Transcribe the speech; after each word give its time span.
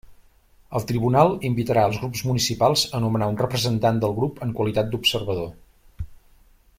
El 0.77 0.85
tribunal 0.91 1.33
invitarà 1.49 1.83
als 1.89 1.99
grups 2.03 2.23
municipals 2.29 2.87
a 2.99 3.03
nomenar 3.05 3.29
un 3.35 3.39
representant 3.45 4.03
del 4.05 4.19
grup 4.23 4.43
en 4.47 4.57
qualitat 4.61 4.93
d'observador. 4.95 6.07